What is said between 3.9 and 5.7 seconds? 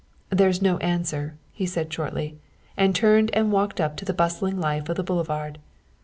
to the bustling life of the boulevard.